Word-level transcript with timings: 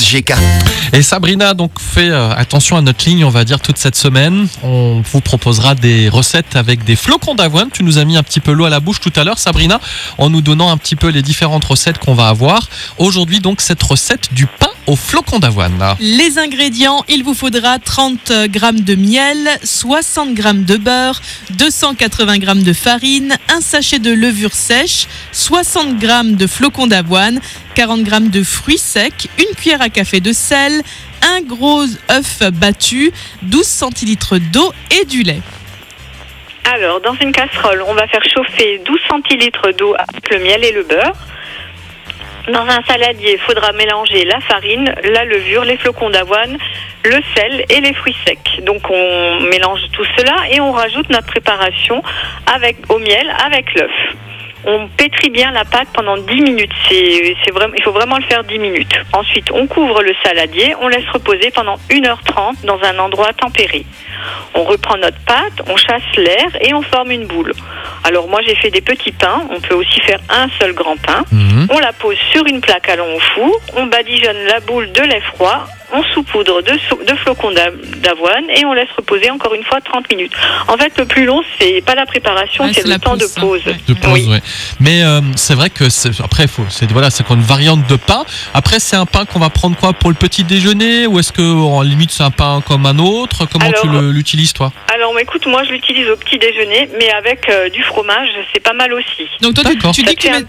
GK. 0.00 0.34
Et 0.92 1.02
Sabrina 1.02 1.54
donc 1.54 1.72
fait 1.78 2.10
euh, 2.10 2.34
attention 2.34 2.76
à 2.76 2.80
notre 2.80 3.04
ligne, 3.08 3.24
on 3.24 3.30
va 3.30 3.44
dire 3.44 3.60
toute 3.60 3.78
cette 3.78 3.96
semaine. 3.96 4.48
On 4.62 5.02
vous 5.02 5.20
proposera 5.20 5.74
des 5.74 6.08
recettes 6.08 6.56
avec 6.56 6.84
des 6.84 6.96
flocons 6.96 7.34
d'avoine. 7.34 7.68
Tu 7.72 7.84
nous 7.84 7.98
as 7.98 8.04
mis 8.04 8.16
un 8.16 8.22
petit 8.22 8.40
peu 8.40 8.52
l'eau 8.52 8.64
à 8.64 8.70
la 8.70 8.80
bouche 8.80 9.00
tout 9.00 9.12
à 9.16 9.24
l'heure, 9.24 9.38
Sabrina, 9.38 9.80
en 10.18 10.30
nous 10.30 10.40
donnant 10.40 10.70
un 10.70 10.76
petit 10.76 10.96
peu 10.96 11.08
les 11.08 11.22
différentes 11.22 11.64
recettes 11.64 11.98
qu'on 11.98 12.14
va 12.14 12.28
avoir. 12.28 12.68
Aujourd'hui 12.98 13.40
donc 13.40 13.60
cette 13.60 13.82
recette 13.82 14.32
du 14.32 14.46
pain 14.46 14.71
aux 14.86 14.96
flocons 14.96 15.38
d'avoine. 15.38 15.78
Les 16.00 16.38
ingrédients, 16.38 17.04
il 17.08 17.24
vous 17.24 17.34
faudra 17.34 17.78
30 17.78 18.32
g 18.52 18.60
de 18.72 18.94
miel, 18.94 19.48
60 19.62 20.36
g 20.36 20.42
de 20.54 20.76
beurre, 20.76 21.20
280 21.50 22.34
g 22.34 22.62
de 22.62 22.72
farine, 22.72 23.36
un 23.48 23.60
sachet 23.60 23.98
de 23.98 24.12
levure 24.12 24.52
sèche, 24.52 25.06
60 25.32 26.00
g 26.00 26.08
de 26.24 26.46
flocons 26.46 26.86
d'avoine, 26.86 27.40
40 27.74 28.06
g 28.08 28.20
de 28.20 28.42
fruits 28.42 28.78
secs, 28.78 29.28
une 29.38 29.54
cuillère 29.54 29.82
à 29.82 29.88
café 29.88 30.20
de 30.20 30.32
sel, 30.32 30.82
un 31.22 31.40
gros 31.42 31.84
œuf 32.10 32.42
battu, 32.52 33.12
12 33.42 33.64
centilitres 33.64 34.38
d'eau 34.38 34.72
et 35.00 35.04
du 35.04 35.22
lait. 35.22 35.42
Alors, 36.64 37.00
dans 37.00 37.14
une 37.14 37.32
casserole, 37.32 37.82
on 37.88 37.94
va 37.94 38.06
faire 38.06 38.22
chauffer 38.24 38.80
12 38.84 39.00
centilitres 39.08 39.72
d'eau 39.76 39.94
avec 39.98 40.30
le 40.30 40.38
miel 40.38 40.64
et 40.64 40.72
le 40.72 40.84
beurre. 40.84 41.16
Dans 42.48 42.62
un 42.62 42.82
saladier, 42.88 43.34
il 43.34 43.38
faudra 43.38 43.72
mélanger 43.72 44.24
la 44.24 44.40
farine, 44.40 44.92
la 45.04 45.24
levure, 45.24 45.64
les 45.64 45.76
flocons 45.76 46.10
d'avoine, 46.10 46.58
le 47.04 47.18
sel 47.36 47.64
et 47.68 47.80
les 47.80 47.94
fruits 47.94 48.16
secs. 48.26 48.64
Donc 48.64 48.82
on 48.90 49.40
mélange 49.40 49.80
tout 49.92 50.04
cela 50.16 50.34
et 50.50 50.60
on 50.60 50.72
rajoute 50.72 51.08
notre 51.10 51.26
préparation 51.26 52.02
avec 52.52 52.76
au 52.88 52.98
miel 52.98 53.32
avec 53.44 53.72
l'œuf. 53.74 53.92
On 54.64 54.88
pétrit 54.88 55.30
bien 55.30 55.50
la 55.50 55.64
pâte 55.64 55.88
pendant 55.92 56.16
10 56.16 56.40
minutes. 56.40 56.72
C'est, 56.88 57.34
c'est 57.44 57.52
vraiment, 57.52 57.74
il 57.76 57.82
faut 57.82 57.92
vraiment 57.92 58.16
le 58.16 58.24
faire 58.24 58.44
10 58.44 58.58
minutes. 58.58 58.94
Ensuite, 59.12 59.50
on 59.52 59.66
couvre 59.66 60.02
le 60.02 60.14
saladier, 60.24 60.74
on 60.80 60.88
laisse 60.88 61.08
reposer 61.12 61.50
pendant 61.50 61.76
1h30 61.90 62.64
dans 62.64 62.80
un 62.82 62.98
endroit 62.98 63.32
tempéré. 63.32 63.84
On 64.54 64.64
reprend 64.64 64.96
notre 64.96 65.18
pâte, 65.24 65.62
on 65.68 65.76
chasse 65.76 66.02
l'air 66.16 66.48
et 66.60 66.74
on 66.74 66.82
forme 66.82 67.10
une 67.10 67.26
boule. 67.26 67.52
Alors 68.04 68.28
moi 68.28 68.40
j'ai 68.46 68.54
fait 68.54 68.70
des 68.70 68.80
petits 68.80 69.12
pains, 69.12 69.42
on 69.50 69.60
peut 69.60 69.74
aussi 69.74 70.00
faire 70.00 70.20
un 70.28 70.48
seul 70.60 70.72
grand 70.74 70.96
pain. 70.96 71.24
Mhm. 71.30 71.68
On 71.70 71.78
la 71.78 71.92
pose 71.92 72.16
sur 72.32 72.46
une 72.46 72.60
plaque 72.60 72.88
à 72.88 72.96
long 72.96 73.16
au 73.16 73.20
four, 73.20 73.60
on 73.76 73.86
badigeonne 73.86 74.44
la 74.48 74.60
boule 74.60 74.90
de 74.92 75.02
lait 75.02 75.22
froid, 75.34 75.66
on 75.92 76.02
saupoudre 76.14 76.62
de, 76.62 76.72
sau- 76.88 77.00
de 77.06 77.14
flocons 77.16 77.50
d'a- 77.52 77.70
d'avoine 77.98 78.44
et 78.50 78.64
on 78.64 78.72
laisse 78.72 78.88
reposer 78.96 79.30
encore 79.30 79.54
une 79.54 79.62
fois 79.64 79.80
30 79.80 80.10
minutes. 80.10 80.32
En 80.68 80.76
fait 80.76 80.92
le 80.98 81.04
plus 81.04 81.24
long 81.26 81.42
c'est 81.58 81.82
pas 81.84 81.94
la 81.94 82.06
préparation, 82.06 82.64
Ouais, 82.64 82.72
c'est 82.74 82.84
le 82.84 82.90
la 82.90 82.98
temps 82.98 83.16
de 83.16 83.26
pause, 83.40 83.60
hein. 83.66 83.70
Ouais. 83.72 83.76
De 83.88 83.94
pause, 83.94 84.12
Oui. 84.26 84.28
ouais. 84.30 84.42
Mais 84.80 85.02
euh, 85.02 85.20
c'est 85.36 85.54
vrai 85.54 85.70
que 85.70 85.88
c'est- 85.88 86.20
après 86.22 86.46
faut 86.48 86.64
c'est 86.70 86.90
voilà 86.90 87.10
c'est 87.10 87.28
une 87.30 87.40
variante 87.42 87.86
de 87.88 87.96
pain. 87.96 88.24
Après 88.54 88.78
c'est 88.80 88.96
un 88.96 89.06
pain 89.06 89.24
qu'on 89.24 89.38
va 89.38 89.50
prendre 89.50 89.76
quoi 89.76 89.92
pour 89.92 90.10
le 90.10 90.16
petit 90.16 90.44
déjeuner 90.44 91.06
ou 91.06 91.18
est-ce 91.18 91.32
que 91.32 91.42
en 91.42 91.82
limite 91.82 92.10
c'est 92.10 92.22
un 92.24 92.30
pain 92.30 92.62
comme 92.66 92.86
un 92.86 92.98
autre? 92.98 93.46
Comment 93.50 93.70
tu 93.72 93.88
Alors- 93.88 94.02
l'utilises 94.02 94.52
toi? 94.52 94.72
Alors 94.94 95.18
écoute, 95.18 95.46
moi 95.46 95.62
je 95.64 95.72
l'utilise 95.72 96.08
au 96.08 96.16
petit 96.16 96.38
déjeuner, 96.38 96.88
mais 96.98 97.10
avec 97.12 97.48
euh, 97.48 97.68
du 97.68 97.82
fromage, 97.82 98.28
c'est 98.52 98.60
pas 98.62 98.72
mal 98.72 98.92
aussi. 98.92 99.28
Donc 99.40 99.54
toi, 99.54 99.64
tu, 99.64 99.74
D'accord. 99.74 99.92
tu 99.92 100.02
dis 100.02 100.14
que 100.14 100.20
tu 100.20 100.30
mets, 100.30 100.36
un- 100.36 100.42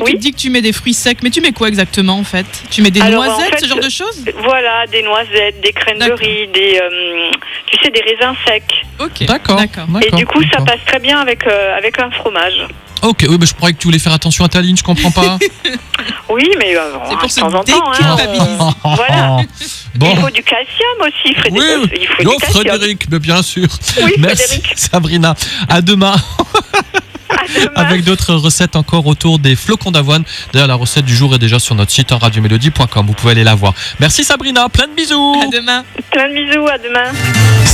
oui, 0.00 0.06
oui. 0.06 0.12
tu 0.12 0.18
dis 0.18 0.32
que 0.32 0.36
tu 0.38 0.50
mets 0.50 0.62
des 0.62 0.72
fruits 0.72 0.94
secs, 0.94 1.18
mais 1.22 1.30
tu 1.30 1.40
mets 1.40 1.52
quoi 1.52 1.68
exactement 1.68 2.18
en 2.18 2.24
fait? 2.24 2.46
Tu 2.70 2.82
mets 2.82 2.90
des 2.90 3.00
Alors, 3.00 3.22
en 3.22 3.26
noisettes, 3.26 3.54
fait, 3.54 3.60
ce 3.60 3.66
genre 3.68 3.80
de 3.80 3.88
choses? 3.90 4.24
Voilà, 4.42 4.86
des 4.86 5.02
noisettes, 5.02 5.60
des 5.62 5.72
crèmes 5.72 5.98
de 5.98 6.12
riz, 6.12 6.48
des, 6.52 6.80
euh, 6.82 7.30
tu 7.66 7.78
sais, 7.82 7.90
des 7.90 8.00
raisins 8.00 8.34
secs. 8.46 8.62
Ok. 9.00 9.26
D'accord. 9.26 9.56
D'accord. 9.56 9.84
Et 10.02 10.10
du 10.16 10.26
coup, 10.26 10.42
ça 10.52 10.60
passe 10.64 10.80
très 10.86 10.98
bien 11.00 11.20
avec, 11.20 11.46
euh, 11.46 11.76
avec 11.76 11.98
un 11.98 12.10
fromage. 12.10 12.66
Ok, 13.02 13.26
oui, 13.28 13.36
mais 13.38 13.44
je 13.46 13.54
croyais 13.54 13.74
que 13.74 13.78
tu 13.80 13.86
voulais 13.86 13.98
faire 13.98 14.14
attention 14.14 14.44
à 14.44 14.48
ta 14.48 14.62
ligne, 14.62 14.76
je 14.76 14.82
comprends 14.82 15.10
pas. 15.10 15.38
Oui, 16.28 16.48
mais 16.58 16.74
euh, 16.76 16.80
C'est 17.08 17.16
pour 17.16 17.26
de 17.28 17.32
se 17.32 17.40
temps 17.40 17.54
en 17.54 17.62
temps. 17.62 17.92
hein. 17.92 18.74
Voilà. 18.82 19.36
Bon. 19.94 20.10
Il 20.12 20.20
faut 20.20 20.30
du 20.30 20.42
calcium 20.42 20.98
aussi, 21.02 21.32
Frédéric. 21.34 21.92
Oui, 21.92 21.98
il 22.00 22.06
faut 22.08 22.22
non, 22.24 22.32
du 22.32 22.36
calcium. 22.38 22.64
Frédéric, 22.66 23.02
mais 23.10 23.18
bien 23.20 23.42
sûr. 23.42 23.68
Oui, 24.02 24.12
Merci 24.18 24.44
Frédéric. 24.48 24.72
Sabrina. 24.76 25.34
À 25.68 25.80
demain. 25.82 26.16
avec 27.74 28.04
d'autres 28.04 28.34
recettes 28.34 28.76
encore 28.76 29.06
autour 29.06 29.38
des 29.38 29.56
flocons 29.56 29.90
d'avoine. 29.90 30.24
D'ailleurs, 30.52 30.68
la 30.68 30.74
recette 30.74 31.04
du 31.04 31.14
jour 31.14 31.34
est 31.34 31.38
déjà 31.38 31.58
sur 31.58 31.74
notre 31.74 31.90
site 31.90 32.12
en 32.12 32.18
radiomélodie.com. 32.18 33.06
Vous 33.06 33.12
pouvez 33.12 33.32
aller 33.32 33.44
la 33.44 33.54
voir. 33.54 33.74
Merci 34.00 34.24
Sabrina, 34.24 34.68
plein 34.68 34.86
de 34.86 34.94
bisous. 34.94 35.36
À 35.42 35.46
demain. 35.46 35.84
Plein 36.10 36.28
de 36.28 36.34
bisous, 36.34 36.66
à 36.66 36.78
demain. 36.78 37.43